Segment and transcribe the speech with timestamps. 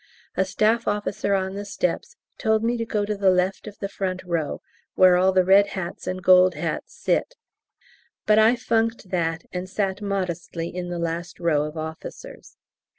[0.35, 3.87] A staff officer on the steps told me to go to the left of the
[3.87, 4.59] front row
[4.95, 7.35] (where all the red hats and gold hats sit),
[8.25, 12.57] but I funked that and sat modestly in the last row of officers.